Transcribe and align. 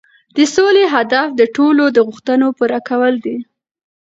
د 0.35 0.37
سولې 0.55 0.85
هدف 0.95 1.27
د 1.39 1.41
ټولو 1.55 1.83
د 1.95 1.97
غوښتنو 2.07 2.47
پوره 2.57 2.79
کول 2.89 3.13
دي. 3.25 3.37